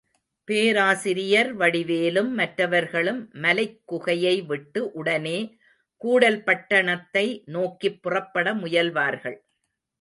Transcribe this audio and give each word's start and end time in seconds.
பேராசிரியர் 0.47 1.57
வடிவேலும் 1.57 2.29
மற்றவர்களும் 2.29 3.29
மலைக் 3.33 3.81
குகையை 3.91 4.45
விட்டு 4.45 4.91
உடனே 4.91 5.37
கூடல் 6.01 6.43
பட்டணத்தை 6.43 7.41
நோக்கிப் 7.45 8.01
புறப்பட 8.01 8.53
முயல்வார்கள். 8.55 9.37